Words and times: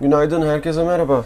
Günaydın, 0.00 0.42
herkese 0.42 0.84
merhaba. 0.84 1.24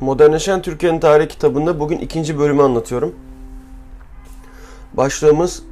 Modernleşen 0.00 0.62
Türkiye'nin 0.62 1.00
tarihi 1.00 1.28
kitabında 1.28 1.80
bugün 1.80 1.98
ikinci 1.98 2.38
bölümü 2.38 2.62
anlatıyorum. 2.62 3.14
Başlığımız 4.92 5.62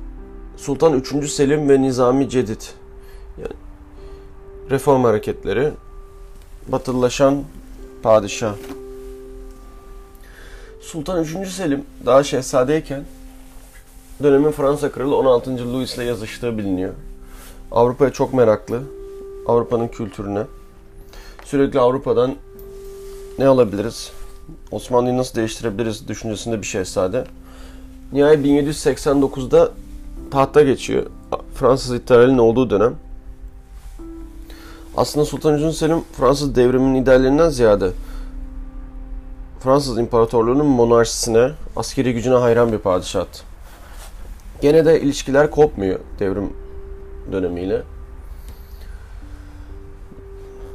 Sultan 0.57 0.93
3. 0.93 1.31
Selim 1.31 1.69
ve 1.69 1.83
Nizami 1.83 2.29
Cedid. 2.29 2.61
Yani 3.39 3.53
reform 4.71 5.05
hareketleri, 5.05 5.71
batılılaşan 6.69 7.43
padişah. 8.03 8.55
Sultan 10.81 11.23
3. 11.23 11.49
Selim 11.49 11.85
daha 12.07 12.25
şehzadeyken 12.25 13.05
dönemin 14.23 14.51
Fransa 14.51 14.93
kralı 14.93 15.17
16. 15.17 15.73
Louis 15.73 15.97
ile 15.97 16.05
yazıştığı 16.05 16.59
biliniyor. 16.59 16.93
Avrupa'ya 17.73 18.13
çok 18.13 18.35
meraklı. 18.35 18.83
Avrupa'nın 19.47 19.89
kültürüne. 19.89 20.43
Sürekli 21.47 21.81
Avrupa'dan 21.81 22.35
ne 23.39 23.47
alabiliriz? 23.47 24.13
Osmanlı'yı 24.71 25.17
nasıl 25.17 25.35
değiştirebiliriz 25.35 26.09
düşüncesinde 26.09 26.63
bir 26.63 26.67
şehzade. 26.67 27.25
Nihayet 28.13 28.47
1789'da 28.47 29.71
tahta 30.31 30.63
geçiyor. 30.63 31.07
Fransız 31.55 31.95
ihtilalinin 31.95 32.39
olduğu 32.39 32.71
dönem. 32.71 32.95
Aslında 34.97 35.27
Sultan 35.27 35.69
3. 35.69 35.77
Selim 35.77 36.01
Fransız 36.13 36.55
devriminin 36.55 37.03
liderlerinden 37.03 37.49
ziyade 37.49 37.91
Fransız 39.61 39.99
İmparatorluğu'nun 39.99 40.67
monarşisine, 40.67 41.51
askeri 41.77 42.15
gücüne 42.15 42.35
hayran 42.35 42.73
bir 42.73 42.79
padişahtı. 42.79 43.43
Gene 44.61 44.85
de 44.85 45.01
ilişkiler 45.01 45.51
kopmuyor 45.51 46.01
devrim 46.19 46.53
dönemiyle. 47.33 47.83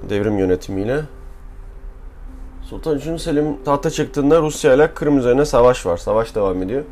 Devrim 0.09 0.37
yönetimiyle. 0.37 1.01
Sultan 2.63 2.95
3. 2.97 3.21
Selim 3.21 3.63
tahta 3.65 3.89
çıktığında 3.89 4.41
Rusya 4.41 4.73
ile 4.73 4.93
Kırım 4.93 5.17
üzerine 5.17 5.45
savaş 5.45 5.85
var. 5.85 5.97
Savaş 5.97 6.35
devam 6.35 6.63
ediyor. 6.63 6.83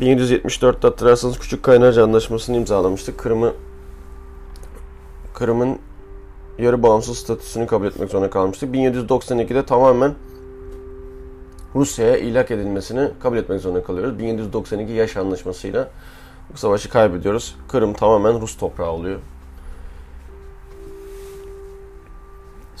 1774'te 0.00 0.88
hatırlarsanız 0.88 1.38
Küçük 1.38 1.62
Kaynarca 1.62 2.04
Anlaşması'nı 2.04 2.56
imzalamıştık. 2.56 3.18
Kırım'ı 3.18 3.52
Kırım'ın 5.34 5.78
yarı 6.58 6.82
bağımsız 6.82 7.18
statüsünü 7.18 7.66
kabul 7.66 7.86
etmek 7.86 8.10
zorunda 8.10 8.30
kalmıştık. 8.30 8.74
1792'de 8.74 9.66
tamamen 9.66 10.14
Rusya'ya 11.74 12.16
ilhak 12.16 12.50
edilmesini 12.50 13.10
kabul 13.22 13.36
etmek 13.36 13.60
zorunda 13.60 13.82
kalıyoruz. 13.82 14.18
1792 14.18 14.92
yaş 14.92 15.16
anlaşmasıyla 15.16 15.88
bu 16.52 16.56
savaşı 16.56 16.88
kaybediyoruz. 16.88 17.56
Kırım 17.68 17.94
tamamen 17.94 18.40
Rus 18.40 18.56
toprağı 18.56 18.90
oluyor. 18.90 19.20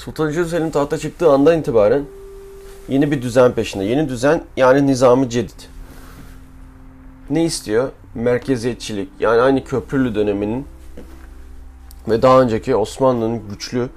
Sultan 0.04 0.28
3. 0.28 0.48
Selim 0.48 0.70
tahta 0.70 0.98
çıktığı 0.98 1.30
andan 1.30 1.58
itibaren 1.58 2.04
yeni 2.88 3.10
bir 3.10 3.22
düzen 3.22 3.52
peşinde. 3.52 3.84
Yeni 3.84 4.08
düzen 4.08 4.44
yani 4.56 4.86
nizamı 4.86 5.28
cedid. 5.28 5.60
Ne 7.30 7.44
istiyor? 7.44 7.90
Merkeziyetçilik. 8.14 9.08
Yani 9.20 9.40
aynı 9.40 9.64
köprülü 9.64 10.14
döneminin 10.14 10.66
ve 12.08 12.22
daha 12.22 12.40
önceki 12.40 12.76
Osmanlı'nın 12.76 13.48
güçlü 13.48 13.88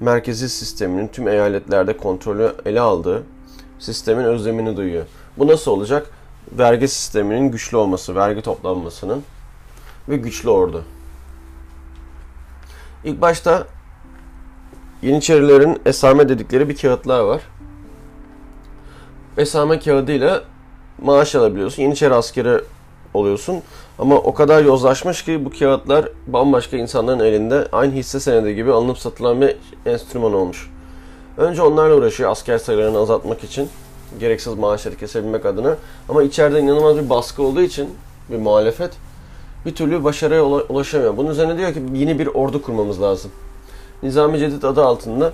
merkezi 0.00 0.48
sisteminin 0.48 1.08
tüm 1.08 1.28
eyaletlerde 1.28 1.96
kontrolü 1.96 2.52
ele 2.66 2.80
aldığı 2.80 3.22
sistemin 3.78 4.24
özlemini 4.24 4.76
duyuyor. 4.76 5.04
Bu 5.38 5.46
nasıl 5.46 5.70
olacak? 5.70 6.10
Vergi 6.52 6.88
sisteminin 6.88 7.50
güçlü 7.50 7.76
olması, 7.76 8.14
vergi 8.14 8.42
toplanmasının 8.42 9.22
ve 10.08 10.16
güçlü 10.16 10.50
ordu. 10.50 10.84
İlk 13.04 13.20
başta 13.20 13.66
Yeniçerilerin 15.02 15.80
esame 15.86 16.28
dedikleri 16.28 16.68
bir 16.68 16.76
kağıtlar 16.76 17.20
var. 17.20 17.42
Esame 19.38 19.78
kağıdıyla 19.78 20.42
maaş 21.02 21.34
alabiliyorsun. 21.34 21.82
Yeniçeri 21.82 22.14
askeri 22.14 22.60
oluyorsun. 23.14 23.62
Ama 23.98 24.14
o 24.14 24.34
kadar 24.34 24.64
yozlaşmış 24.64 25.24
ki 25.24 25.44
bu 25.44 25.50
kağıtlar 25.50 26.08
bambaşka 26.26 26.76
insanların 26.76 27.20
elinde 27.20 27.68
aynı 27.72 27.92
hisse 27.92 28.20
senedi 28.20 28.54
gibi 28.54 28.72
alınıp 28.72 28.98
satılan 28.98 29.40
bir 29.40 29.56
enstrüman 29.86 30.34
olmuş. 30.34 30.70
Önce 31.36 31.62
onlarla 31.62 31.94
uğraşıyor 31.94 32.30
asker 32.30 32.58
sayılarını 32.58 32.98
azaltmak 32.98 33.44
için. 33.44 33.68
Gereksiz 34.20 34.54
maaşları 34.54 34.96
kesebilmek 34.96 35.46
adına. 35.46 35.76
Ama 36.08 36.22
içeride 36.22 36.60
inanılmaz 36.60 36.96
bir 36.96 37.10
baskı 37.10 37.42
olduğu 37.42 37.62
için 37.62 37.90
bir 38.30 38.38
muhalefet 38.38 38.90
bir 39.66 39.74
türlü 39.74 40.04
başarıya 40.04 40.44
ulaşamıyor. 40.44 41.16
Bunun 41.16 41.30
üzerine 41.30 41.58
diyor 41.58 41.74
ki 41.74 41.82
yeni 41.94 42.18
bir 42.18 42.26
ordu 42.26 42.62
kurmamız 42.62 43.02
lazım. 43.02 43.30
Nizami 44.02 44.38
Cedid 44.38 44.62
adı 44.62 44.84
altında 44.84 45.32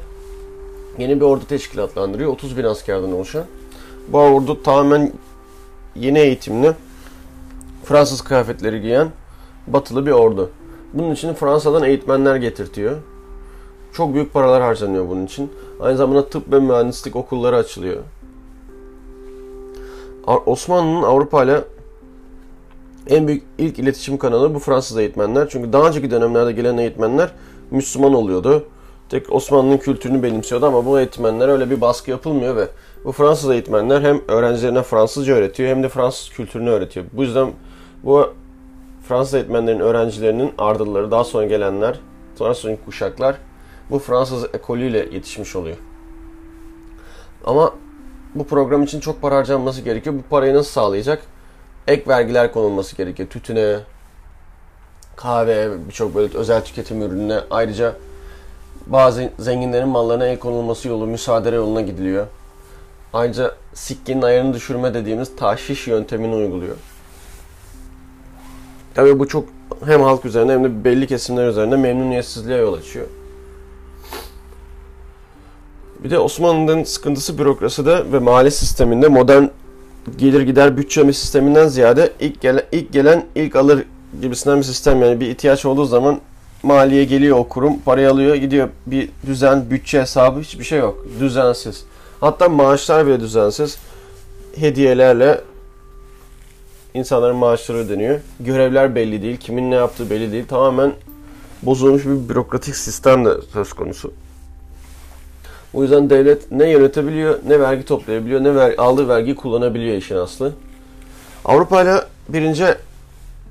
yeni 0.98 1.20
bir 1.20 1.24
ordu 1.24 1.44
teşkilatlandırıyor. 1.48 2.32
30 2.32 2.56
bin 2.56 2.64
askerden 2.64 3.12
oluşan. 3.12 3.44
Bu 4.08 4.18
ordu 4.18 4.62
tamamen 4.62 5.12
yeni 5.96 6.18
eğitimli, 6.18 6.72
Fransız 7.84 8.20
kıyafetleri 8.20 8.80
giyen 8.80 9.10
batılı 9.66 10.06
bir 10.06 10.10
ordu. 10.10 10.50
Bunun 10.94 11.10
için 11.10 11.34
Fransa'dan 11.34 11.82
eğitmenler 11.82 12.36
getirtiyor. 12.36 12.96
Çok 13.92 14.14
büyük 14.14 14.32
paralar 14.32 14.62
harcanıyor 14.62 15.08
bunun 15.08 15.26
için. 15.26 15.52
Aynı 15.80 15.96
zamanda 15.96 16.28
tıp 16.28 16.52
ve 16.52 16.60
mühendislik 16.60 17.16
okulları 17.16 17.56
açılıyor. 17.56 18.02
Osmanlı'nın 20.46 21.02
Avrupa 21.02 21.44
ile 21.44 21.64
en 23.06 23.28
büyük 23.28 23.42
ilk 23.58 23.78
iletişim 23.78 24.18
kanalı 24.18 24.54
bu 24.54 24.58
Fransız 24.58 24.98
eğitmenler. 24.98 25.48
Çünkü 25.48 25.72
daha 25.72 25.88
önceki 25.88 26.10
dönemlerde 26.10 26.52
gelen 26.52 26.78
eğitmenler 26.78 27.32
Müslüman 27.70 28.14
oluyordu. 28.14 28.64
Tek 29.08 29.32
Osmanlı'nın 29.32 29.78
kültürünü 29.78 30.22
benimsiyordu 30.22 30.66
ama 30.66 30.86
bu 30.86 30.98
eğitmenlere 30.98 31.52
öyle 31.52 31.70
bir 31.70 31.80
baskı 31.80 32.10
yapılmıyor 32.10 32.56
ve 32.56 32.68
bu 33.04 33.12
Fransız 33.12 33.50
eğitmenler 33.50 34.02
hem 34.02 34.20
öğrencilerine 34.28 34.82
Fransızca 34.82 35.34
öğretiyor 35.34 35.68
hem 35.68 35.82
de 35.82 35.88
Fransız 35.88 36.30
kültürünü 36.30 36.70
öğretiyor. 36.70 37.06
Bu 37.12 37.22
yüzden 37.22 37.52
bu 38.04 38.32
Fransız 39.08 39.34
eğitmenlerin 39.34 39.80
öğrencilerinin 39.80 40.52
ardılları, 40.58 41.10
daha 41.10 41.24
sonra 41.24 41.46
gelenler, 41.46 42.00
sonra 42.36 42.54
sonraki 42.54 42.84
kuşaklar 42.84 43.36
bu 43.90 43.98
Fransız 43.98 44.44
ekolüyle 44.44 44.98
yetişmiş 44.98 45.56
oluyor. 45.56 45.76
Ama 47.44 47.74
bu 48.34 48.46
program 48.46 48.82
için 48.82 49.00
çok 49.00 49.22
para 49.22 49.36
harcanması 49.36 49.80
gerekiyor. 49.80 50.16
Bu 50.16 50.22
parayı 50.30 50.54
nasıl 50.54 50.70
sağlayacak? 50.70 51.22
Ek 51.86 52.02
vergiler 52.08 52.52
konulması 52.52 52.96
gerekiyor. 52.96 53.28
Tütüne, 53.28 53.78
kahve, 55.18 55.70
birçok 55.88 56.14
böyle 56.14 56.38
özel 56.38 56.64
tüketim 56.64 57.02
ürününe 57.02 57.40
ayrıca 57.50 57.94
bazı 58.86 59.30
zenginlerin 59.38 59.88
mallarına 59.88 60.26
el 60.26 60.38
konulması 60.38 60.88
yolu 60.88 61.06
müsaade 61.06 61.50
yoluna 61.50 61.80
gidiliyor. 61.80 62.26
Ayrıca 63.12 63.54
sikkinin 63.74 64.22
ayarını 64.22 64.54
düşürme 64.54 64.94
dediğimiz 64.94 65.36
tahşiş 65.36 65.86
yöntemini 65.86 66.34
uyguluyor. 66.34 66.76
Tabii 68.94 69.18
bu 69.18 69.28
çok 69.28 69.44
hem 69.84 70.00
halk 70.00 70.24
üzerinde 70.24 70.52
hem 70.52 70.64
de 70.64 70.84
belli 70.84 71.06
kesimler 71.06 71.48
üzerinde 71.48 71.76
memnuniyetsizliğe 71.76 72.58
yol 72.58 72.72
açıyor. 72.72 73.06
Bir 76.04 76.10
de 76.10 76.18
Osmanlı'nın 76.18 76.84
sıkıntısı 76.84 77.38
bürokraside 77.38 78.12
ve 78.12 78.18
mali 78.18 78.50
sisteminde 78.50 79.08
modern 79.08 79.44
gelir 80.18 80.40
gider 80.40 80.76
bütçe 80.76 81.12
sisteminden 81.12 81.68
ziyade 81.68 82.12
ilk 82.20 82.40
gelen 82.40 82.62
ilk 82.72 82.92
gelen 82.92 83.26
ilk 83.34 83.56
alır 83.56 83.84
gibisinden 84.22 84.58
bir 84.58 84.62
sistem 84.62 85.02
yani 85.02 85.20
bir 85.20 85.26
ihtiyaç 85.26 85.64
olduğu 85.64 85.84
zaman 85.84 86.20
maliye 86.62 87.04
geliyor 87.04 87.38
o 87.38 87.48
kurum 87.48 87.80
parayı 87.80 88.10
alıyor 88.10 88.34
gidiyor. 88.34 88.69
Bir 88.86 89.08
düzen 89.26 89.70
bütçe 89.70 90.00
hesabı 90.00 90.41
hiçbir 90.41 90.64
şey 90.64 90.78
yok. 90.78 91.06
Düzensiz. 91.20 91.84
Hatta 92.20 92.48
maaşlar 92.48 93.06
bile 93.06 93.20
düzensiz. 93.20 93.78
Hediyelerle 94.56 95.41
insanların 96.94 97.36
maaşları 97.36 97.78
ödeniyor. 97.78 98.20
Görevler 98.41 98.94
belli 98.94 99.22
değil 99.22 99.36
kimin 99.36 99.71
ne 99.71 99.74
yaptığı 99.74 100.10
belli 100.10 100.33
değil. 100.33 100.47
Tamamen 100.47 100.92
bozulmuş 101.62 102.04
bir 102.04 102.28
bürokratik 102.28 102.77
sistem 102.77 103.24
de 103.24 103.30
söz 103.53 103.72
konusu. 103.72 104.12
O 105.74 105.83
yüzden 105.83 106.10
devlet 106.10 106.50
ne 106.50 106.71
yönetebiliyor, 106.71 107.38
ne 107.47 107.60
vergi 107.60 107.84
toplayabiliyor, 107.84 108.44
ne 108.44 108.54
ver, 108.54 108.74
aldığı 108.78 109.09
vergiyi 109.09 109.36
kullanabiliyor 109.36 109.97
işin 109.97 110.16
aslı. 110.16 110.53
Avrupa 111.44 111.83
ile 111.83 111.94
birinci 112.28 112.65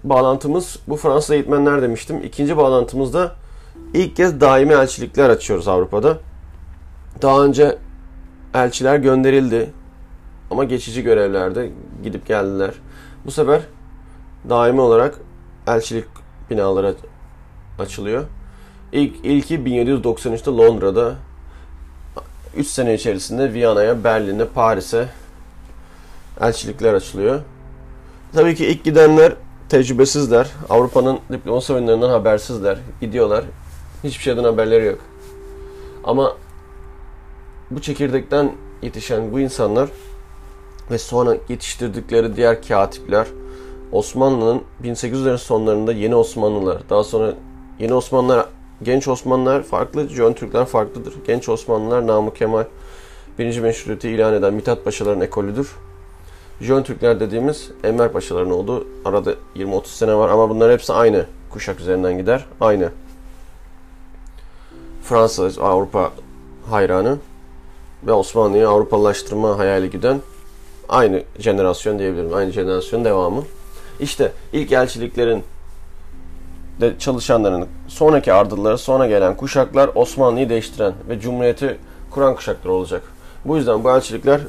bağlantımız 0.10 0.80
bu 0.88 0.98
Fransız 0.98 1.32
eğitmenler 1.32 1.82
demiştim. 1.82 2.24
İkinci 2.24 2.58
bağlantımızda 2.58 3.36
ilk 3.94 4.16
kez 4.16 4.42
daimi 4.42 4.74
elçilikler 4.74 5.30
açıyoruz 5.30 5.68
Avrupa'da. 5.68 6.18
Daha 7.22 7.44
önce 7.44 7.78
elçiler 8.54 8.98
gönderildi 8.98 9.70
ama 10.52 10.64
geçici 10.64 11.04
görevlerde 11.04 11.72
gidip 12.04 12.28
geldiler. 12.28 12.72
Bu 13.26 13.32
sefer 13.32 13.62
daimi 14.50 14.82
olarak 14.82 15.20
elçilik 15.68 16.06
binaları 16.50 16.96
açılıyor. 17.80 18.24
İlk 18.92 19.26
ilki 19.26 19.60
1793'te 19.60 20.52
Londra'da 20.52 21.16
3 22.56 22.68
sene 22.68 22.94
içerisinde 22.94 23.54
Viyana'ya, 23.54 24.04
Berlin'e, 24.04 24.46
Paris'e 24.46 25.10
elçilikler 26.42 26.94
açılıyor. 26.94 27.42
Tabii 28.34 28.56
ki 28.56 28.66
ilk 28.66 28.84
gidenler 28.84 29.34
tecrübesizler. 29.70 30.52
Avrupa'nın 30.70 31.20
diplomasi 31.32 31.74
oyunlarından 31.74 32.10
habersizler. 32.10 32.80
Gidiyorlar. 33.02 33.44
Hiçbir 34.04 34.24
şeyden 34.24 34.44
haberleri 34.44 34.86
yok. 34.86 35.00
Ama 36.04 36.38
bu 37.72 37.82
çekirdekten 37.82 38.52
yetişen 38.82 39.32
bu 39.32 39.40
insanlar 39.40 39.90
ve 40.92 40.98
sonra 40.98 41.38
yetiştirdikleri 41.50 42.36
diğer 42.36 42.62
katipler 42.68 43.28
Osmanlı'nın 43.92 44.62
1800'lerin 44.84 45.38
sonlarında 45.38 45.94
yeni 45.94 46.16
Osmanlılar, 46.16 46.90
daha 46.90 47.04
sonra 47.04 47.34
yeni 47.80 47.94
Osmanlılar, 47.94 48.46
genç 48.84 49.08
Osmanlılar 49.08 49.64
farklı, 49.64 50.10
Jön 50.10 50.34
Türkler 50.34 50.66
farklıdır. 50.66 51.14
Genç 51.28 51.50
Osmanlılar 51.50 52.08
Namık 52.08 52.36
Kemal 52.36 52.64
birinci 53.40 53.62
meşrutiyeti 53.62 54.10
ilan 54.10 54.34
eden 54.34 54.54
Mithat 54.54 54.86
Paşaların 54.86 55.22
ekolüdür. 55.22 55.76
Jön 56.62 56.84
Türkler 56.84 57.20
dediğimiz 57.20 57.72
Enver 57.84 58.12
Paşaların 58.12 58.52
oldu. 58.52 58.88
Arada 59.06 59.34
20-30 59.56 59.86
sene 59.86 60.16
var 60.16 60.30
ama 60.30 60.50
bunlar 60.50 60.72
hepsi 60.72 60.94
aynı 60.94 61.26
kuşak 61.50 61.80
üzerinden 61.80 62.18
gider. 62.18 62.46
Aynı. 62.62 62.90
Fransa, 65.04 65.62
Avrupa 65.62 66.12
hayranı 66.70 67.18
ve 68.08 68.12
Osmanlı'yı 68.12 68.70
Avrupalılaştırma 68.70 69.58
hayali 69.58 69.90
giden 69.90 70.22
aynı 70.90 71.24
jenerasyon 71.40 72.00
diyebilirim. 72.00 72.34
Aynı 72.34 72.52
jenerasyon 72.52 73.06
devamı. 73.06 73.44
İşte 74.00 74.32
ilk 74.54 74.72
elçiliklerin 74.72 75.44
de 76.82 76.94
çalışanların 77.00 77.68
sonraki 77.88 78.34
ardılları 78.34 78.78
sonra 78.78 79.08
gelen 79.08 79.38
kuşaklar 79.38 79.90
Osmanlı'yı 79.96 80.50
değiştiren 80.50 80.94
ve 81.10 81.20
Cumhuriyeti 81.20 81.78
kuran 82.12 82.36
kuşaklar 82.36 82.70
olacak. 82.70 83.04
Bu 83.46 83.58
yüzden 83.58 83.84
bu 83.84 83.90
elçilikler 83.90 84.42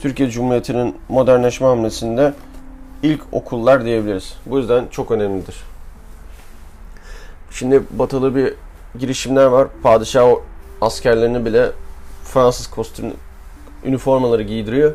Türkiye 0.00 0.30
Cumhuriyeti'nin 0.30 0.96
modernleşme 1.08 1.66
hamlesinde 1.66 2.32
ilk 3.02 3.20
okullar 3.32 3.84
diyebiliriz. 3.84 4.36
Bu 4.46 4.58
yüzden 4.58 4.86
çok 4.90 5.10
önemlidir. 5.10 5.56
Şimdi 7.50 7.82
batılı 7.90 8.34
bir 8.34 8.54
girişimler 8.98 9.46
var. 9.46 9.68
Padişah 9.82 10.30
askerlerini 10.80 11.44
bile 11.44 11.70
Fransız 12.24 12.66
kostüm 12.66 13.12
üniformaları 13.84 14.42
giydiriyor. 14.42 14.92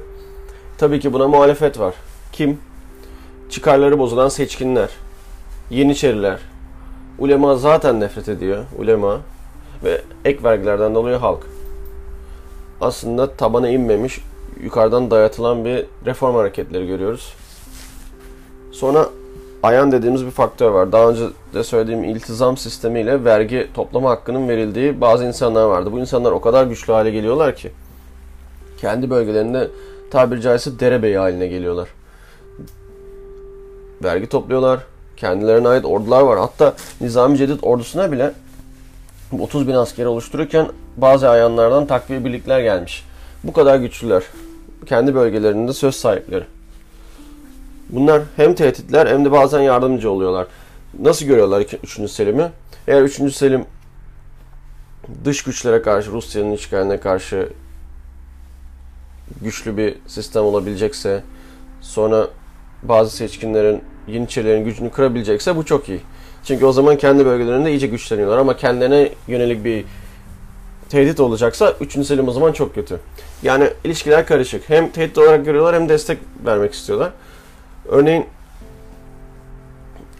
Tabii 0.77 0.99
ki 0.99 1.13
buna 1.13 1.27
muhalefet 1.27 1.79
var. 1.79 1.93
Kim? 2.31 2.59
Çıkarları 3.49 3.99
bozulan 3.99 4.29
seçkinler, 4.29 4.89
Yeniçeriler. 5.69 6.39
Ulema 7.19 7.55
zaten 7.55 7.99
nefret 7.99 8.29
ediyor. 8.29 8.65
Ulema 8.77 9.19
ve 9.83 10.01
ek 10.25 10.43
vergilerden 10.43 10.95
dolayı 10.95 11.15
halk. 11.17 11.45
Aslında 12.81 13.31
tabana 13.35 13.69
inmemiş, 13.69 14.19
yukarıdan 14.63 15.11
dayatılan 15.11 15.65
bir 15.65 15.85
reform 16.05 16.35
hareketleri 16.35 16.87
görüyoruz. 16.87 17.33
Sonra 18.71 19.09
ayan 19.63 19.91
dediğimiz 19.91 20.25
bir 20.25 20.31
faktör 20.31 20.71
var. 20.71 20.91
Daha 20.91 21.09
önce 21.09 21.23
de 21.53 21.63
söylediğim 21.63 22.03
iltizam 22.03 22.57
sistemiyle 22.57 23.25
vergi 23.25 23.67
toplama 23.73 24.09
hakkının 24.09 24.49
verildiği 24.49 25.01
bazı 25.01 25.25
insanlar 25.25 25.65
vardı. 25.65 25.91
Bu 25.91 25.99
insanlar 25.99 26.31
o 26.31 26.41
kadar 26.41 26.65
güçlü 26.65 26.93
hale 26.93 27.11
geliyorlar 27.11 27.55
ki 27.55 27.71
kendi 28.77 29.09
bölgelerinde 29.09 29.67
tabiri 30.11 30.41
caizse 30.41 30.79
derebeyi 30.79 31.17
haline 31.17 31.47
geliyorlar. 31.47 31.89
Vergi 34.03 34.29
topluyorlar. 34.29 34.79
Kendilerine 35.17 35.67
ait 35.67 35.85
ordular 35.85 36.21
var. 36.21 36.39
Hatta 36.39 36.73
Nizami 37.01 37.37
Cedid 37.37 37.59
ordusuna 37.61 38.11
bile 38.11 38.33
30 39.39 39.67
bin 39.67 39.73
askeri 39.73 40.07
oluştururken 40.07 40.67
bazı 40.97 41.29
ayanlardan 41.29 41.85
takviye 41.85 42.25
birlikler 42.25 42.59
gelmiş. 42.59 43.05
Bu 43.43 43.53
kadar 43.53 43.77
güçlüler. 43.77 44.23
Kendi 44.85 45.15
bölgelerinde 45.15 45.73
söz 45.73 45.95
sahipleri. 45.95 46.43
Bunlar 47.89 48.21
hem 48.35 48.55
tehditler 48.55 49.07
hem 49.07 49.25
de 49.25 49.31
bazen 49.31 49.61
yardımcı 49.61 50.11
oluyorlar. 50.11 50.47
Nasıl 50.99 51.25
görüyorlar 51.25 51.65
3. 51.83 52.11
Selim'i? 52.11 52.49
Eğer 52.87 53.01
3. 53.01 53.33
Selim 53.35 53.65
dış 55.25 55.43
güçlere 55.43 55.81
karşı, 55.81 56.11
Rusya'nın 56.11 56.51
işgaline 56.51 56.99
karşı 56.99 57.49
güçlü 59.41 59.77
bir 59.77 59.95
sistem 60.07 60.43
olabilecekse, 60.43 61.23
sonra 61.81 62.27
bazı 62.83 63.17
seçkinlerin, 63.17 63.83
Yeniçerilerin 64.07 64.65
gücünü 64.65 64.89
kırabilecekse 64.89 65.55
bu 65.55 65.65
çok 65.65 65.89
iyi. 65.89 66.01
Çünkü 66.43 66.65
o 66.65 66.71
zaman 66.71 66.97
kendi 66.97 67.25
bölgelerinde 67.25 67.71
iyice 67.71 67.87
güçleniyorlar 67.87 68.37
ama 68.37 68.57
kendilerine 68.57 69.09
yönelik 69.27 69.63
bir 69.63 69.85
tehdit 70.89 71.19
olacaksa 71.19 71.73
3. 71.81 72.05
Selim 72.07 72.27
o 72.27 72.31
zaman 72.31 72.51
çok 72.51 72.75
kötü. 72.75 72.99
Yani 73.43 73.69
ilişkiler 73.83 74.25
karışık. 74.25 74.69
Hem 74.69 74.91
tehdit 74.91 75.17
olarak 75.17 75.45
görüyorlar 75.45 75.75
hem 75.75 75.89
destek 75.89 76.17
vermek 76.45 76.73
istiyorlar. 76.73 77.11
Örneğin 77.87 78.25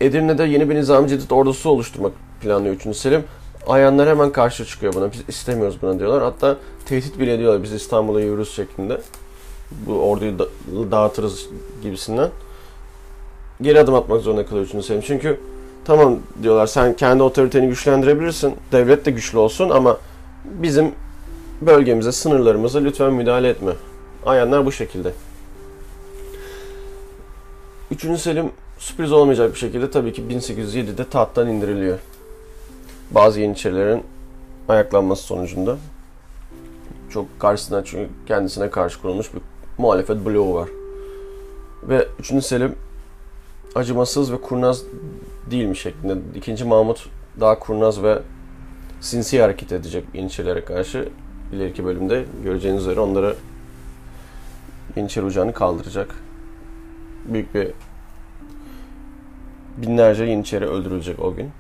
Edirne'de 0.02 0.44
yeni 0.44 0.70
bir 0.70 0.76
Nizami 0.76 1.10
Cedid 1.10 1.32
ordusu 1.32 1.70
oluşturmak 1.70 2.12
planlıyor 2.42 2.76
3. 2.76 2.98
Selim. 2.98 3.24
Ayanlar 3.68 4.10
hemen 4.10 4.32
karşı 4.32 4.66
çıkıyor 4.66 4.94
buna. 4.94 5.12
Biz 5.14 5.22
istemiyoruz 5.28 5.78
buna 5.82 6.00
diyorlar. 6.00 6.24
Hatta 6.24 6.58
tehdit 6.86 7.20
bile 7.20 7.34
ediyorlar. 7.34 7.64
Biz 7.64 7.74
İstanbul'a 7.74 8.22
yürürüz 8.22 8.56
şeklinde. 8.56 9.02
Bu 9.72 9.94
orduyu 9.94 10.40
da 10.40 10.46
dağıtırız 10.92 11.48
gibisinden. 11.84 12.30
Geri 13.62 13.80
adım 13.80 13.96
atmak 13.96 14.22
zorunda 14.22 14.46
kalıyor 14.46 14.68
3. 14.76 14.86
Selim. 14.86 15.02
Çünkü 15.02 15.40
tamam 15.86 16.20
diyorlar 16.44 16.68
sen 16.68 16.96
kendi 16.96 17.24
otoriteni 17.24 17.68
güçlendirebilirsin. 17.68 18.56
Devlet 18.72 19.06
de 19.06 19.12
güçlü 19.12 19.38
olsun 19.38 19.70
ama 19.70 19.98
bizim 20.50 20.92
bölgemize, 21.62 22.12
sınırlarımıza 22.12 22.80
lütfen 22.80 23.14
müdahale 23.14 23.50
etme. 23.50 23.72
Ayanlar 24.26 24.66
bu 24.66 24.72
şekilde. 24.72 25.14
3. 27.92 28.20
Selim 28.20 28.52
sürpriz 28.78 29.12
olmayacak 29.12 29.54
bir 29.54 29.60
şekilde 29.60 29.92
tabii 29.92 30.14
ki 30.14 30.22
1807'de 30.22 31.10
tahttan 31.10 31.48
indiriliyor. 31.48 32.00
Bazı 33.12 33.42
Yeniçerilerin 33.42 34.04
ayaklanması 34.70 35.24
sonucunda. 35.24 35.78
Çok 37.10 37.40
karşısına 37.40 37.86
çünkü 37.86 38.10
kendisine 38.28 38.70
karşı 38.70 39.02
kurulmuş 39.02 39.34
bir 39.34 39.42
muhalefet 39.78 40.26
bloğu 40.26 40.54
var. 40.54 40.70
Ve 41.84 42.08
3. 42.20 42.46
Selim 42.46 42.76
acımasız 43.76 44.32
ve 44.32 44.42
kurnaz 44.42 44.84
değilmiş 45.52 45.82
şeklinde. 45.82 46.16
İkinci 46.36 46.66
Mahmut 46.66 47.10
daha 47.40 47.60
kurnaz 47.60 48.04
ve 48.04 48.20
sinsi 49.02 49.42
hareket 49.42 49.72
edecek 49.72 50.04
Yeniçerilere 50.14 50.66
karşı. 50.66 51.10
ileriki 51.54 51.86
bölümde 51.86 52.26
göreceğiniz 52.44 52.82
üzere 52.82 53.00
onları 53.00 53.36
Yeniçeri 54.96 55.26
Ocağı'nı 55.26 55.54
kaldıracak. 55.54 56.16
Büyük 57.26 57.56
bir 57.56 57.68
binlerce 59.78 60.24
Yeniçeri 60.24 60.66
öldürülecek 60.66 61.20
o 61.20 61.36
gün. 61.36 61.52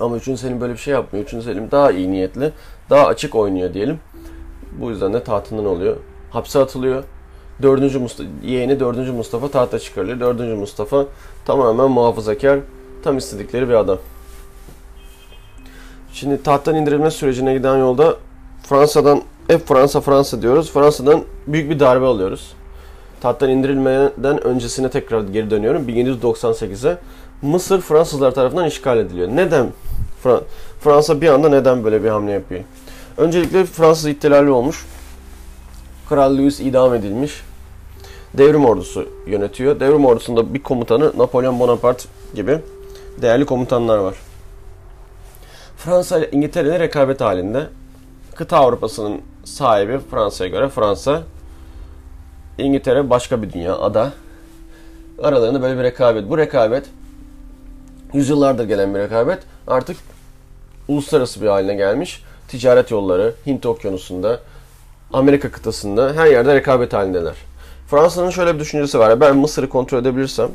Ama 0.00 0.16
3. 0.16 0.40
Selim 0.40 0.60
böyle 0.60 0.72
bir 0.72 0.78
şey 0.78 0.94
yapmıyor. 0.94 1.24
3. 1.24 1.44
Selim 1.44 1.70
daha 1.70 1.90
iyi 1.90 2.10
niyetli, 2.10 2.52
daha 2.90 3.06
açık 3.06 3.34
oynuyor 3.34 3.74
diyelim. 3.74 3.98
Bu 4.80 4.90
yüzden 4.90 5.12
de 5.12 5.24
tahtından 5.24 5.66
oluyor. 5.66 5.96
Hapse 6.30 6.58
atılıyor. 6.58 7.04
4. 7.62 8.00
Mustafa, 8.00 8.30
yeğeni 8.42 8.80
4. 8.80 9.08
Mustafa 9.08 9.48
tahta 9.48 9.78
çıkarılıyor. 9.78 10.20
4. 10.20 10.58
Mustafa 10.58 11.06
tamamen 11.44 11.90
muhafazakar, 11.90 12.60
tam 13.02 13.16
istedikleri 13.18 13.68
bir 13.68 13.74
adam. 13.74 13.98
Şimdi 16.16 16.42
tahttan 16.42 16.74
indirilme 16.74 17.10
sürecine 17.10 17.54
giden 17.54 17.76
yolda 17.76 18.16
Fransa'dan 18.62 19.22
hep 19.48 19.68
Fransa 19.68 20.00
Fransa 20.00 20.42
diyoruz. 20.42 20.72
Fransa'dan 20.72 21.22
büyük 21.46 21.70
bir 21.70 21.80
darbe 21.80 22.04
alıyoruz. 22.04 22.52
Tahttan 23.20 23.50
indirilmeden 23.50 24.46
öncesine 24.46 24.90
tekrar 24.90 25.20
geri 25.20 25.50
dönüyorum. 25.50 25.88
1798'e 25.88 26.98
Mısır 27.42 27.80
Fransızlar 27.80 28.30
tarafından 28.30 28.66
işgal 28.66 28.98
ediliyor. 28.98 29.28
Neden? 29.28 29.66
Fransa 30.80 31.20
bir 31.20 31.28
anda 31.28 31.48
neden 31.48 31.84
böyle 31.84 32.04
bir 32.04 32.08
hamle 32.08 32.32
yapıyor? 32.32 32.60
Öncelikle 33.16 33.64
Fransız 33.64 34.06
ihtilali 34.06 34.50
olmuş. 34.50 34.86
Kral 36.08 36.38
Louis 36.38 36.60
idam 36.60 36.94
edilmiş. 36.94 37.42
Devrim 38.34 38.64
ordusu 38.64 39.08
yönetiyor. 39.26 39.80
Devrim 39.80 40.04
ordusunda 40.04 40.54
bir 40.54 40.62
komutanı 40.62 41.12
Napolyon 41.18 41.60
Bonaparte 41.60 42.08
gibi 42.34 42.58
değerli 43.22 43.44
komutanlar 43.44 43.98
var. 43.98 44.25
Fransa 45.76 46.18
ile 46.18 46.30
İngiltere 46.30 46.78
rekabet 46.78 47.20
halinde. 47.20 47.66
Kıta 48.34 48.56
Avrupa'sının 48.56 49.20
sahibi 49.44 49.98
Fransa'ya 50.10 50.50
göre 50.50 50.68
Fransa. 50.68 51.22
İngiltere 52.58 53.10
başka 53.10 53.42
bir 53.42 53.52
dünya, 53.52 53.78
ada. 53.78 54.12
Aralarında 55.22 55.62
böyle 55.62 55.78
bir 55.78 55.82
rekabet. 55.82 56.30
Bu 56.30 56.38
rekabet 56.38 56.84
yüzyıllardır 58.12 58.64
gelen 58.64 58.94
bir 58.94 58.98
rekabet 58.98 59.38
artık 59.66 59.96
uluslararası 60.88 61.42
bir 61.42 61.46
haline 61.46 61.74
gelmiş. 61.74 62.22
Ticaret 62.48 62.90
yolları, 62.90 63.34
Hint 63.46 63.66
okyanusunda, 63.66 64.40
Amerika 65.12 65.50
kıtasında 65.50 66.12
her 66.16 66.26
yerde 66.26 66.54
rekabet 66.54 66.92
halindeler. 66.92 67.34
Fransa'nın 67.90 68.30
şöyle 68.30 68.54
bir 68.54 68.60
düşüncesi 68.60 68.98
var. 68.98 69.20
Ben 69.20 69.36
Mısır'ı 69.36 69.68
kontrol 69.68 69.98
edebilirsem 69.98 70.48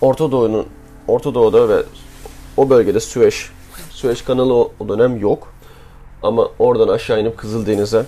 Orta 0.00 0.32
Doğu'nun 0.32 0.66
Orta 1.08 1.34
Doğu'da 1.34 1.68
ve 1.68 1.82
o 2.56 2.70
bölgede 2.70 3.00
Süveyş 3.00 3.50
Süveyş 3.90 4.22
kanalı 4.22 4.54
o, 4.54 4.70
dönem 4.88 5.20
yok. 5.20 5.52
Ama 6.22 6.48
oradan 6.58 6.88
aşağı 6.88 7.20
inip 7.20 7.38
Kızıldeniz'e 7.38 8.04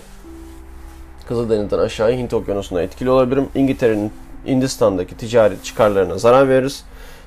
Kızıldeniz'den 1.29 1.79
aşağıya 1.79 2.19
Hint 2.19 2.35
Okyanusu'na 2.35 2.83
etkili 2.83 3.11
olabilirim. 3.11 3.49
İngiltere'nin 3.55 4.13
Hindistan'daki 4.47 5.17
ticari 5.17 5.55
çıkarlarına 5.63 6.19
zarar 6.19 6.49
veririz. 6.49 6.85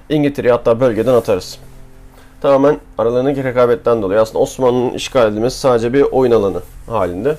İngiltere'yi 0.10 0.52
hatta 0.52 0.80
bölgeden 0.80 1.14
atarız. 1.14 1.60
tamamen 2.42 2.80
aralarındaki 2.98 3.44
rekabetten 3.44 4.02
dolayı. 4.02 4.22
Aslında 4.22 4.40
Osmanlı'nın 4.40 4.94
işgal 4.94 5.32
edilmesi 5.32 5.60
sadece 5.60 5.94
bir 5.94 6.02
oyun 6.02 6.32
alanı 6.32 6.62
halinde. 6.88 7.38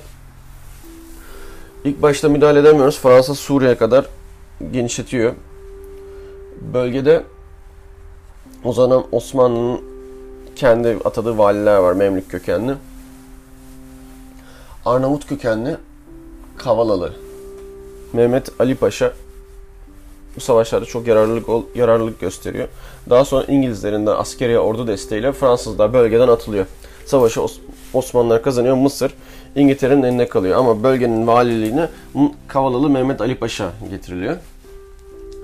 İlk 1.83 2.01
başta 2.01 2.29
müdahale 2.29 2.59
edemiyoruz. 2.59 2.99
Fransa 2.99 3.35
Suriye'ye 3.35 3.77
kadar 3.77 4.05
genişletiyor. 4.71 5.33
Bölgede 6.73 7.23
o 8.63 8.73
zaman 8.73 9.03
Osmanlı'nın 9.11 9.90
kendi 10.61 10.97
atadığı 11.05 11.37
valiler 11.37 11.77
var. 11.77 11.93
Memlük 11.93 12.31
kökenli. 12.31 12.73
Arnavut 14.85 15.27
kökenli 15.27 15.77
Kavalalı. 16.57 17.13
Mehmet 18.13 18.49
Ali 18.59 18.75
Paşa 18.75 19.13
bu 20.35 20.39
savaşlarda 20.39 20.85
çok 20.85 21.07
yararlılık 21.07 21.47
yararlılık 21.75 22.19
gösteriyor. 22.19 22.67
Daha 23.09 23.25
sonra 23.25 23.43
İngilizlerin 23.43 24.05
de 24.05 24.11
askeri 24.11 24.59
ordu 24.59 24.87
desteğiyle 24.87 25.31
Fransızlar 25.31 25.93
bölgeden 25.93 26.27
atılıyor. 26.27 26.65
Savaşı 27.05 27.41
Osmanlılar 27.93 28.43
kazanıyor. 28.43 28.75
Mısır 28.75 29.13
İngiltere'nin 29.55 30.03
eline 30.03 30.27
kalıyor. 30.27 30.57
Ama 30.57 30.83
bölgenin 30.83 31.27
valiliğini 31.27 31.87
Kavalalı 32.47 32.89
Mehmet 32.89 33.21
Ali 33.21 33.35
Paşa 33.35 33.71
getiriliyor. 33.89 34.37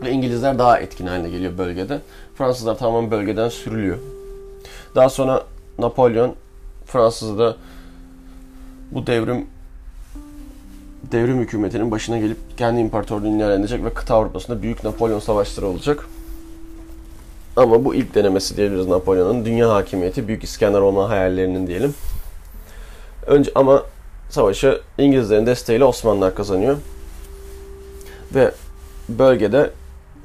Ve 0.01 0.11
İngilizler 0.11 0.59
daha 0.59 0.79
etkin 0.79 1.07
haline 1.07 1.29
geliyor 1.29 1.57
bölgede. 1.57 1.99
Fransızlar 2.35 2.77
tamamen 2.77 3.11
bölgeden 3.11 3.49
sürülüyor. 3.49 3.97
Daha 4.97 5.09
sonra 5.09 5.43
Napolyon 5.79 6.35
Fransız'da 6.85 7.55
bu 8.91 9.07
devrim 9.07 9.47
devrim 11.11 11.39
hükümetinin 11.39 11.91
başına 11.91 12.17
gelip 12.17 12.37
kendi 12.57 12.79
imparatorluğunu 12.79 13.37
ilan 13.37 13.59
edecek 13.59 13.83
ve 13.83 13.93
kıta 13.93 14.15
Avrupa'sında 14.15 14.61
büyük 14.61 14.83
Napolyon 14.83 15.19
savaşları 15.19 15.67
olacak. 15.67 16.07
Ama 17.55 17.85
bu 17.85 17.95
ilk 17.95 18.15
denemesi 18.15 18.57
diyebiliriz 18.57 18.87
Napolyon'un. 18.87 19.45
Dünya 19.45 19.69
hakimiyeti, 19.69 20.27
Büyük 20.27 20.43
İskender 20.43 20.79
olma 20.79 21.09
hayallerinin 21.09 21.67
diyelim. 21.67 21.93
Önce 23.27 23.51
ama 23.55 23.83
savaşı 24.29 24.81
İngilizlerin 24.97 25.45
desteğiyle 25.45 25.85
Osmanlılar 25.85 26.35
kazanıyor. 26.35 26.77
Ve 28.35 28.51
bölgede 29.09 29.69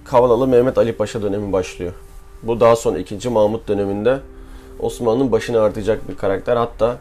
Kavalalı 0.04 0.46
Mehmet 0.46 0.78
Ali 0.78 0.92
Paşa 0.92 1.22
dönemi 1.22 1.52
başlıyor. 1.52 1.92
Bu 2.42 2.60
daha 2.60 2.76
sonra 2.76 2.98
2. 2.98 3.28
Mahmut 3.28 3.68
döneminde 3.68 4.20
Osmanlı'nın 4.78 5.32
başını 5.32 5.60
artacak 5.60 6.08
bir 6.08 6.16
karakter. 6.16 6.56
Hatta 6.56 6.98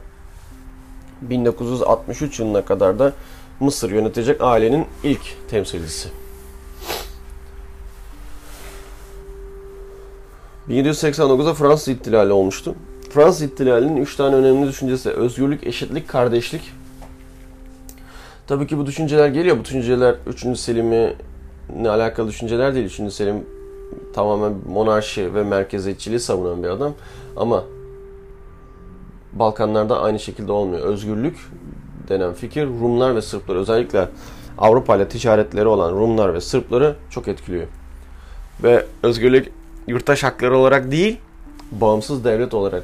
1963 1.21 2.39
yılına 2.39 2.65
kadar 2.65 2.99
da 2.99 3.13
Mısır 3.59 3.91
yönetecek 3.91 4.41
ailenin 4.41 4.85
ilk 5.03 5.49
temsilcisi. 5.49 6.09
1789'da 10.69 11.53
Fransız 11.53 11.87
ihtilali 11.87 12.33
olmuştu. 12.33 12.75
Fransız 13.09 13.41
ihtilalinin 13.41 13.97
3 13.97 14.15
tane 14.15 14.35
önemli 14.35 14.67
düşüncesi 14.67 15.09
özgürlük, 15.09 15.67
eşitlik, 15.67 16.07
kardeşlik. 16.07 16.73
Tabii 18.47 18.67
ki 18.67 18.77
bu 18.77 18.85
düşünceler 18.85 19.27
geliyor. 19.27 19.59
Bu 19.59 19.65
düşünceler 19.65 20.15
3. 20.27 20.59
Selim'i 20.59 21.13
ne 21.77 21.89
alakalı 21.89 22.27
düşünceler 22.27 22.75
değil. 22.75 22.85
3. 22.85 23.13
Selim 23.13 23.45
tamamen 24.13 24.53
monarşi 24.69 25.35
ve 25.35 25.43
merkeziyetçiliği 25.43 26.19
savunan 26.19 26.63
bir 26.63 26.67
adam. 26.67 26.93
Ama 27.37 27.63
Balkanlarda 29.33 30.01
aynı 30.01 30.19
şekilde 30.19 30.51
olmuyor. 30.51 30.81
Özgürlük 30.81 31.37
denen 32.09 32.33
fikir 32.33 32.65
Rumlar 32.65 33.15
ve 33.15 33.21
Sırplar 33.21 33.55
özellikle 33.55 34.07
Avrupa 34.57 34.95
ile 34.95 35.07
ticaretleri 35.07 35.67
olan 35.67 35.91
Rumlar 35.91 36.33
ve 36.33 36.41
Sırpları 36.41 36.95
çok 37.09 37.27
etkiliyor. 37.27 37.67
Ve 38.63 38.85
özgürlük 39.03 39.51
yurttaş 39.87 40.23
hakları 40.23 40.57
olarak 40.57 40.91
değil, 40.91 41.17
bağımsız 41.71 42.23
devlet 42.23 42.53
olarak 42.53 42.83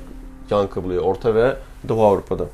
yankı 0.49 0.83
buluyor 0.83 1.03
Orta 1.03 1.35
ve 1.35 1.55
Doğu 1.87 2.03
Avrupa'da. 2.03 2.45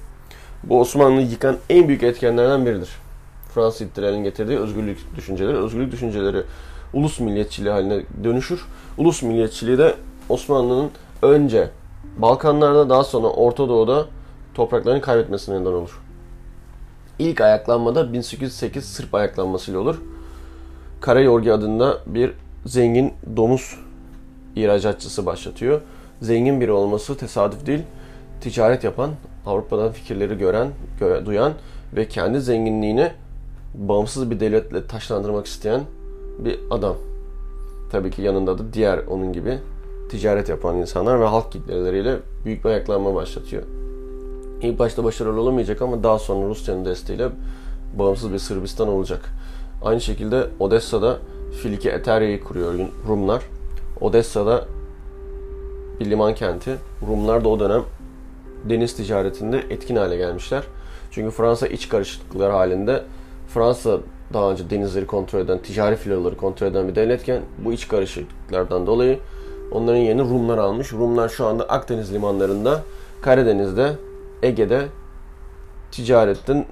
Bu 0.64 0.80
Osmanlı'yı 0.80 1.28
yıkan 1.28 1.58
en 1.70 1.88
büyük 1.88 2.04
etkenlerden 2.04 2.66
biridir. 2.66 2.90
Fransız 3.54 3.82
ihtilalinin 3.82 4.24
getirdiği 4.24 4.60
özgürlük 4.60 5.16
düşünceleri. 5.16 5.58
Özgürlük 5.58 5.92
düşünceleri 5.92 6.44
ulus 6.94 7.20
milliyetçiliği 7.20 7.74
haline 7.74 8.04
dönüşür. 8.24 8.66
Ulus 8.98 9.22
milliyetçiliği 9.22 9.78
de 9.78 9.96
Osmanlı'nın 10.30 10.92
önce 11.22 11.70
Balkanlarda 12.18 12.90
daha 12.90 13.04
sonra 13.04 13.28
Orta 13.28 13.70
Doğu'da 13.70 14.06
topraklarını 14.54 15.02
kaybetmesine 15.02 15.62
neden 15.62 15.72
olur. 15.72 16.02
İlk 17.20 17.42
ayaklanmada 17.42 18.14
1808 18.14 18.86
Sırp 18.86 19.16
ayaklanmasıyla 19.16 19.80
olur. 19.80 20.02
Karayorgi 21.02 21.54
adında 21.54 21.98
bir 22.06 22.34
zengin 22.66 23.14
domuz 23.38 23.80
ihracatçısı 24.56 25.26
başlatıyor. 25.26 25.82
Zengin 26.22 26.62
biri 26.62 26.72
olması 26.72 27.18
tesadüf 27.18 27.66
değil. 27.66 27.82
Ticaret 28.42 28.84
yapan, 28.84 29.10
Avrupa'dan 29.46 29.92
fikirleri 29.92 30.38
gören, 30.38 30.68
gö 31.00 31.26
duyan 31.26 31.54
ve 31.96 32.08
kendi 32.08 32.42
zenginliğini 32.42 33.12
bağımsız 33.74 34.32
bir 34.32 34.40
devletle 34.40 34.88
taşlandırmak 34.88 35.46
isteyen 35.46 35.82
bir 36.40 36.60
adam. 36.72 36.96
Tabii 37.92 38.12
ki 38.12 38.22
yanında 38.22 38.58
da 38.58 38.74
diğer 38.74 38.98
onun 38.98 39.34
gibi 39.34 39.60
ticaret 40.14 40.50
yapan 40.50 40.78
insanlar 40.78 41.20
ve 41.20 41.26
halk 41.26 41.52
kitleleriyle 41.52 42.20
büyük 42.46 42.66
bir 42.66 42.70
ayaklanma 42.70 43.16
başlatıyor. 43.16 43.64
İlk 44.62 44.80
başta 44.80 45.04
başarılı 45.04 45.42
olamayacak 45.42 45.82
ama 45.82 46.04
daha 46.04 46.20
sonra 46.20 46.50
Rusya'nın 46.50 46.86
desteğiyle 46.86 47.30
bağımsız 47.94 48.34
bir 48.34 48.38
Sırbistan 48.38 48.88
olacak. 48.88 49.22
Aynı 49.84 50.02
şekilde 50.02 50.48
Odessa'da 50.60 51.18
Filike 51.62 51.90
Eterya'yı 51.90 52.44
kuruyor 52.44 52.74
Rumlar. 53.08 53.44
Odessa'da 54.02 54.66
bir 56.00 56.06
liman 56.06 56.36
kenti. 56.36 56.76
Rumlar 57.08 57.44
da 57.44 57.50
o 57.50 57.60
dönem 57.60 57.82
deniz 58.70 58.96
ticaretinde 58.96 59.64
etkin 59.70 59.96
hale 59.96 60.18
gelmişler. 60.18 60.64
Çünkü 61.12 61.32
Fransa 61.32 61.68
iç 61.68 61.90
karışıklıklar 61.90 62.52
halinde 62.52 63.04
Fransa 63.48 64.00
daha 64.34 64.52
önce 64.52 64.70
denizleri 64.70 65.08
kontrol 65.08 65.40
eden, 65.40 65.60
ticari 65.60 65.96
filoları 65.96 66.38
kontrol 66.38 66.68
eden 66.68 66.88
bir 66.88 66.96
devletken 66.96 67.42
bu 67.66 67.74
iç 67.74 67.88
karışıklıklardan 67.88 68.88
dolayı 68.88 69.20
onların 69.74 70.00
yerini 70.00 70.22
Rumlar 70.22 70.58
almış. 70.58 70.94
Rumlar 70.94 71.30
şu 71.30 71.48
anda 71.48 71.64
Akdeniz 71.64 72.14
limanlarında, 72.14 72.82
Karadeniz'de, 73.22 73.94
Ege'de 74.44 74.88
ticaretin 75.92 76.66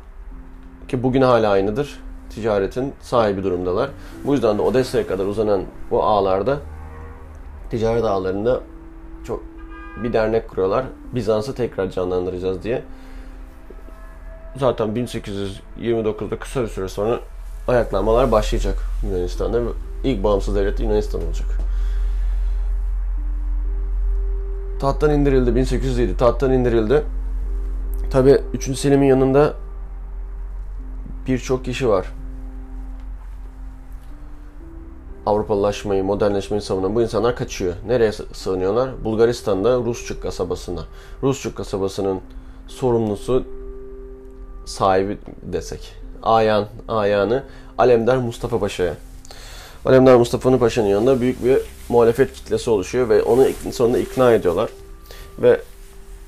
ki 0.87 1.03
bugün 1.03 1.21
hala 1.21 1.51
aynıdır. 1.51 1.99
Ticaretin 2.29 2.93
sahibi 3.01 3.43
durumdalar. 3.43 3.89
Bu 4.25 4.33
yüzden 4.33 4.57
de 4.57 4.61
Odessa'ya 4.61 5.07
kadar 5.07 5.25
uzanan 5.25 5.63
bu 5.91 6.03
ağlarda 6.03 6.57
ticaret 7.69 8.03
ağlarında 8.03 8.61
çok 9.23 9.43
bir 10.03 10.13
dernek 10.13 10.49
kuruyorlar. 10.49 10.85
Bizans'ı 11.15 11.55
tekrar 11.55 11.89
canlandıracağız 11.89 12.63
diye. 12.63 12.83
Zaten 14.57 14.87
1829'da 14.87 16.39
kısa 16.39 16.61
bir 16.61 16.67
süre 16.67 16.87
sonra 16.87 17.19
ayaklanmalar 17.67 18.31
başlayacak 18.31 18.77
Yunanistan'da. 19.05 19.61
İlk 20.03 20.23
bağımsız 20.23 20.55
devlet 20.55 20.79
Yunanistan 20.79 21.21
olacak. 21.25 21.60
Tahttan 24.81 25.11
indirildi 25.11 25.55
1807. 25.55 26.17
Tahttan 26.17 26.51
indirildi. 26.51 27.03
Tabi 28.11 28.41
3. 28.53 28.77
Selim'in 28.77 29.05
yanında 29.05 29.53
birçok 31.27 31.65
kişi 31.65 31.89
var. 31.89 32.07
Avrupalılaşmayı, 35.25 36.03
modernleşmeyi 36.03 36.61
savunan 36.61 36.95
bu 36.95 37.01
insanlar 37.01 37.35
kaçıyor. 37.35 37.73
Nereye 37.87 38.11
sığınıyorlar? 38.11 39.03
Bulgaristan'da 39.03 39.77
Rusçuk 39.77 40.23
kasabasına. 40.23 40.81
Rusçuk 41.23 41.57
kasabasının 41.57 42.19
sorumlusu 42.67 43.43
sahibi 44.65 45.17
desek. 45.43 45.95
Ayan, 46.23 46.67
ayağını 46.87 47.43
Alemdar 47.77 48.17
Mustafa 48.17 48.59
Paşa'ya. 48.59 48.93
Alemdar 49.85 50.15
Mustafa 50.15 50.59
Paşa'nın 50.59 50.87
yanında 50.87 51.21
büyük 51.21 51.45
bir 51.45 51.57
muhalefet 51.89 52.33
kitlesi 52.33 52.69
oluşuyor 52.69 53.09
ve 53.09 53.23
onu 53.23 53.47
sonunda 53.71 53.97
ikna 53.97 54.33
ediyorlar. 54.33 54.69
Ve 55.39 55.61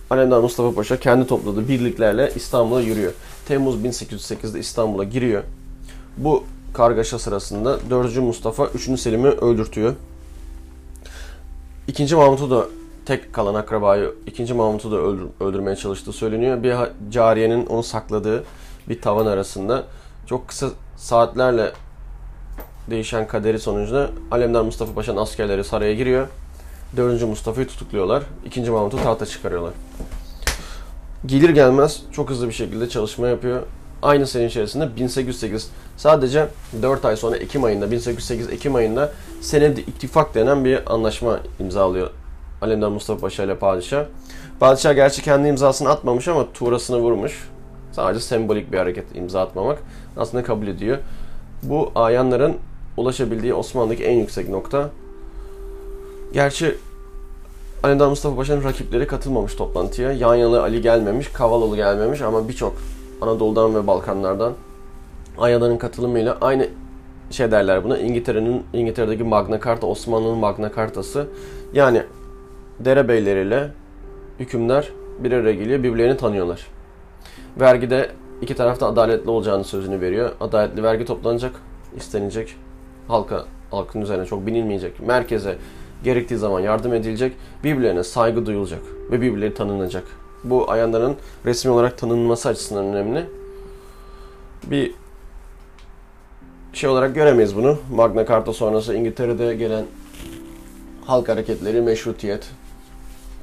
Alemdar 0.10 0.40
Mustafa 0.40 0.76
Paşa 0.76 1.00
kendi 1.00 1.28
topladığı 1.28 1.68
birliklerle 1.68 2.32
İstanbul'a 2.36 2.82
yürüyor. 2.82 3.14
Temmuz 3.48 3.76
1808'de 3.76 4.60
İstanbul'a 4.60 5.04
giriyor. 5.04 5.44
Bu 6.18 6.44
kargaşa 6.74 7.20
sırasında 7.20 7.80
4. 7.90 8.18
Mustafa 8.18 8.66
3. 8.68 9.00
Selim'i 9.00 9.28
öldürtüyor. 9.28 9.94
2. 11.88 12.16
Mahmut'u 12.16 12.52
da 12.52 12.66
tek 13.06 13.34
kalan 13.34 13.54
akrabayı 13.54 14.14
2. 14.26 14.54
Mahmut'u 14.54 14.92
da 14.92 14.98
öldür, 14.98 15.26
öldürmeye 15.40 15.76
çalıştığı 15.76 16.14
söyleniyor. 16.14 16.64
Bir 16.64 16.76
cariyenin 17.12 17.66
onu 17.66 17.84
sakladığı 17.84 18.44
bir 18.90 19.02
tavan 19.02 19.26
arasında 19.26 19.84
çok 20.26 20.48
kısa 20.48 20.70
saatlerle 20.98 21.72
değişen 22.90 23.28
kaderi 23.28 23.60
sonucunda 23.60 24.10
Alemdar 24.32 24.62
Mustafa 24.62 24.94
Paşa'nın 24.94 25.18
askerleri 25.18 25.64
saraya 25.64 25.94
giriyor. 25.94 26.28
4. 26.98 27.22
Mustafa'yı 27.22 27.68
tutukluyorlar. 27.68 28.24
2. 28.46 28.62
Mahmut'u 28.62 28.98
tahta 28.98 29.26
çıkarıyorlar. 29.26 29.74
Gelir 31.26 31.50
gelmez 31.50 32.02
çok 32.12 32.30
hızlı 32.30 32.48
bir 32.48 32.54
şekilde 32.54 32.90
çalışma 32.90 33.28
yapıyor. 33.28 33.62
Aynı 34.02 34.28
sene 34.28 34.46
içerisinde 34.46 34.96
1808 34.96 35.70
sadece 35.98 36.48
4 36.82 37.06
ay 37.06 37.16
sonra 37.16 37.38
Ekim 37.38 37.64
ayında 37.64 37.92
1808 37.92 38.50
Ekim 38.50 38.76
ayında 38.76 39.12
senedi 39.42 39.82
ittifak 39.82 40.36
denen 40.36 40.66
bir 40.66 40.94
anlaşma 40.94 41.40
imzalıyor 41.60 42.10
Alemdar 42.64 42.88
Mustafa 42.88 43.22
Paşa 43.22 43.44
ile 43.44 43.56
padişah. 43.56 44.06
Padişah 44.60 44.96
gerçi 44.96 45.22
kendi 45.22 45.48
imzasını 45.48 45.90
atmamış 45.90 46.28
ama 46.28 46.54
tuğrasını 46.54 46.98
vurmuş. 46.98 47.50
Sadece 47.92 48.20
sembolik 48.20 48.72
bir 48.72 48.78
hareket 48.78 49.16
imza 49.16 49.42
atmamak. 49.42 49.80
Aslında 50.18 50.44
kabul 50.44 50.68
ediyor. 50.68 50.98
Bu 51.64 51.92
ayanların 51.96 52.58
ulaşabildiği 52.98 53.54
Osmanlı'daki 53.54 54.04
en 54.04 54.18
yüksek 54.18 54.50
nokta. 54.50 54.90
Gerçi 56.34 56.76
Alemdar 57.84 58.08
Mustafa 58.08 58.36
Paşa'nın 58.36 58.64
rakipleri 58.64 59.08
katılmamış 59.08 59.56
toplantıya. 59.56 60.12
Yanyalı 60.12 60.62
Ali 60.62 60.82
gelmemiş, 60.82 61.28
Kavalalı 61.28 61.76
gelmemiş 61.76 62.22
ama 62.22 62.48
birçok 62.48 62.74
Anadolu'dan 63.22 63.76
ve 63.76 63.88
Balkanlardan 63.88 64.54
Ayanların 65.38 65.78
katılımıyla 65.78 66.38
aynı 66.42 66.68
şey 67.32 67.52
derler 67.52 67.84
buna. 67.84 67.98
İngiltere'nin 67.98 68.64
İngiltere'deki 68.74 69.24
Magna 69.24 69.62
Carta, 69.62 69.88
Osmanlı'nın 69.88 70.38
Magna 70.38 70.72
Carta'sı. 70.76 71.28
Yani 71.74 72.04
derebeyleriyle 72.80 73.72
hükümdar 74.40 74.90
bir 75.20 75.32
araya 75.32 75.54
geliyor, 75.54 75.84
birbirlerini 75.84 76.18
tanıyorlar. 76.18 76.68
Vergide 77.60 78.10
iki 78.42 78.56
tarafta 78.56 78.88
adaletli 78.88 79.30
olacağını 79.30 79.64
sözünü 79.64 80.02
veriyor. 80.02 80.32
Adaletli 80.40 80.84
vergi 80.84 81.06
toplanacak, 81.06 81.52
istenecek. 81.98 82.56
Halka, 83.08 83.46
halkın 83.72 84.02
üzerine 84.02 84.26
çok 84.26 84.48
binilmeyecek. 84.48 85.00
Merkeze 85.00 85.58
gerektiği 86.04 86.38
zaman 86.38 86.60
yardım 86.60 86.94
edilecek. 86.94 87.34
Birbirlerine 87.64 88.04
saygı 88.04 88.46
duyulacak 88.46 88.82
ve 89.12 89.22
birbirleri 89.22 89.54
tanınacak. 89.54 90.04
Bu 90.44 90.72
ayanların 90.72 91.16
resmi 91.46 91.72
olarak 91.72 91.98
tanınması 91.98 92.50
açısından 92.50 92.86
önemli. 92.86 93.26
Bir 94.64 94.94
şey 96.74 96.90
olarak 96.90 97.16
göremeyiz 97.16 97.56
bunu. 97.56 97.78
Magna 97.96 98.26
Carta 98.26 98.54
sonrası 98.54 98.96
İngiltere'de 98.96 99.56
gelen 99.56 99.86
halk 101.06 101.30
hareketleri, 101.30 101.82
meşrutiyet, 101.82 102.50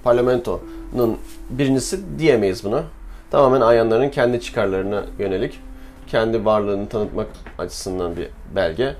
parlamentonun 0.04 1.18
birincisi 1.50 2.18
diyemeyiz 2.18 2.64
buna. 2.64 2.84
Tamamen 3.30 3.60
ayanların 3.60 4.08
kendi 4.08 4.40
çıkarlarına 4.40 5.04
yönelik, 5.18 5.60
kendi 6.06 6.44
varlığını 6.44 6.88
tanıtmak 6.88 7.26
açısından 7.58 8.16
bir 8.16 8.28
belge. 8.54 8.94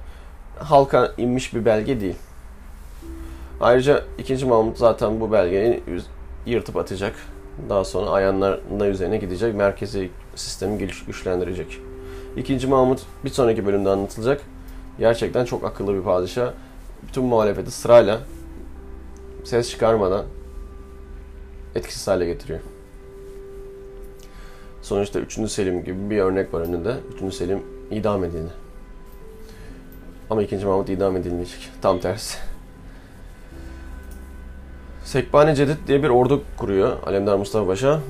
Halka 0.60 1.12
inmiş 1.18 1.54
bir 1.54 1.64
belge 1.64 2.00
değil. 2.00 2.16
Ayrıca 3.60 4.04
2. 4.18 4.46
Mahmut 4.46 4.78
zaten 4.78 5.20
bu 5.20 5.32
belgeyi 5.32 5.82
yırtıp 6.46 6.76
atacak. 6.76 7.14
Daha 7.68 7.84
sonra 7.84 8.10
ayanların 8.10 8.80
da 8.80 8.86
üzerine 8.86 9.16
gidecek. 9.16 9.54
Merkezi 9.54 10.10
sistemi 10.34 10.78
güçlendirecek. 11.06 11.80
İkinci 12.36 12.66
Mahmut 12.66 13.00
bir 13.24 13.30
sonraki 13.30 13.66
bölümde 13.66 13.90
anlatılacak. 13.90 14.40
Gerçekten 14.98 15.44
çok 15.44 15.64
akıllı 15.64 15.94
bir 15.94 16.02
padişah. 16.02 16.52
Bütün 17.08 17.24
muhalefeti 17.24 17.70
sırayla 17.70 18.20
ses 19.44 19.70
çıkarmadan 19.70 20.24
etkisiz 21.74 22.08
hale 22.08 22.26
getiriyor. 22.26 22.60
Sonuçta 24.82 25.20
3. 25.20 25.50
Selim 25.50 25.84
gibi 25.84 26.10
bir 26.10 26.18
örnek 26.18 26.54
var 26.54 26.60
önünde. 26.60 26.94
3. 27.24 27.34
Selim 27.34 27.62
idam 27.90 28.24
edildi. 28.24 28.69
Ama 30.30 30.42
2. 30.42 30.56
Mahmut 30.56 30.88
idam 30.88 31.16
edilmeyecek. 31.16 31.68
Tam 31.82 32.00
tersi. 32.00 32.38
Sekbani 35.04 35.54
Cedid 35.54 35.76
diye 35.87 36.02
bir 36.02 36.08
ordu 36.08 36.42
kuruyor 36.56 36.96
Alemdar 37.06 37.37
Mustafa 37.37 37.66
Paşa. 37.66 38.00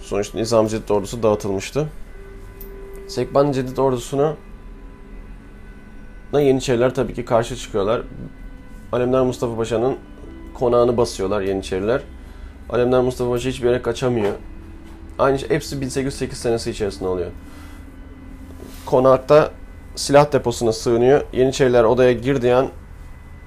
Sonuçta 0.00 0.38
Nizam 0.38 0.66
Cedid 0.66 0.88
ordusu 0.88 1.22
dağıtılmıştı. 1.22 1.88
Sekban 3.08 3.52
Cedid 3.52 3.76
ordusuna 3.76 4.36
da 6.32 6.40
Yeniçeriler 6.40 6.94
tabii 6.94 7.14
ki 7.14 7.24
karşı 7.24 7.56
çıkıyorlar. 7.56 8.02
Alemdar 8.92 9.22
Mustafa 9.22 9.56
Paşa'nın 9.56 9.96
konağını 10.54 10.96
basıyorlar 10.96 11.40
Yeniçeriler. 11.40 12.02
Alemdar 12.70 13.00
Mustafa 13.00 13.30
Paşa 13.30 13.48
hiçbir 13.48 13.68
yere 13.68 13.82
kaçamıyor. 13.82 14.32
Aynı 15.18 15.38
şey 15.38 15.50
hepsi 15.50 15.80
1808 15.80 16.38
senesi 16.38 16.70
içerisinde 16.70 17.08
oluyor. 17.08 17.30
Konakta 18.86 19.50
silah 20.00 20.32
deposuna 20.32 20.72
sığınıyor. 20.72 21.24
Yeniçeriler 21.32 21.84
odaya 21.84 22.12
girdiği 22.12 22.54
an 22.54 22.68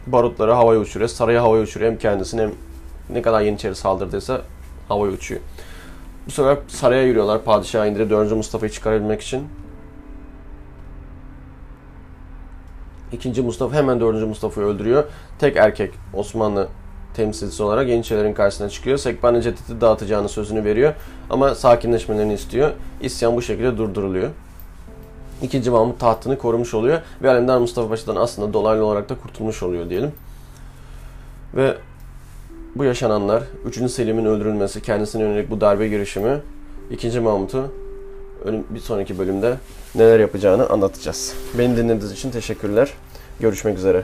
barutları 0.07 0.51
havaya 0.51 0.79
uçuruyor. 0.79 1.09
Saraya 1.09 1.43
havaya 1.43 1.63
uçuruyor. 1.63 1.91
Hem 1.91 1.99
kendisini 1.99 2.41
hem 2.41 2.51
ne 3.09 3.21
kadar 3.21 3.41
Yeniçeri 3.41 3.75
saldırdıysa 3.75 4.41
havaya 4.87 5.11
uçuyor. 5.11 5.41
Bu 6.27 6.31
sefer 6.31 6.57
saraya 6.67 7.03
yürüyorlar 7.03 7.43
padişahı 7.43 7.87
indirip 7.87 8.09
4. 8.09 8.31
Mustafa'yı 8.31 8.71
çıkarabilmek 8.71 9.21
için. 9.21 9.47
İkinci 13.11 13.41
Mustafa 13.41 13.75
hemen 13.75 13.99
4. 13.99 14.27
Mustafa'yı 14.27 14.67
öldürüyor. 14.67 15.03
Tek 15.39 15.57
erkek 15.57 15.93
Osmanlı 16.13 16.67
temsilcisi 17.13 17.63
olarak 17.63 17.89
Yeniçerilerin 17.89 18.33
karşısına 18.33 18.69
çıkıyor. 18.69 18.97
Sekban 18.97 19.41
Cedid'i 19.41 19.81
dağıtacağını 19.81 20.29
sözünü 20.29 20.63
veriyor. 20.63 20.93
Ama 21.29 21.55
sakinleşmelerini 21.55 22.33
istiyor. 22.33 22.71
İsyan 23.01 23.35
bu 23.35 23.41
şekilde 23.41 23.77
durduruluyor. 23.77 24.29
İkinci 25.43 25.69
Mahmut 25.69 25.99
tahtını 25.99 26.37
korumuş 26.37 26.73
oluyor. 26.73 27.01
Ve 27.21 27.29
Alemdar 27.29 27.57
Mustafa 27.57 27.89
Paşa'dan 27.89 28.15
aslında 28.15 28.53
dolaylı 28.53 28.85
olarak 28.85 29.09
da 29.09 29.15
kurtulmuş 29.15 29.63
oluyor 29.63 29.89
diyelim. 29.89 30.11
Ve 31.55 31.77
bu 32.75 32.83
yaşananlar, 32.83 33.43
3. 33.65 33.91
Selim'in 33.91 34.25
öldürülmesi, 34.25 34.81
kendisine 34.81 35.21
yönelik 35.21 35.51
bu 35.51 35.61
darbe 35.61 35.87
girişimi 35.87 36.39
2. 36.91 37.19
Mahmut'u 37.19 37.71
bir 38.69 38.79
sonraki 38.79 39.19
bölümde 39.19 39.57
neler 39.95 40.19
yapacağını 40.19 40.69
anlatacağız. 40.69 41.35
Beni 41.57 41.77
dinlediğiniz 41.77 42.11
için 42.11 42.31
teşekkürler. 42.31 42.93
Görüşmek 43.39 43.77
üzere. 43.77 44.03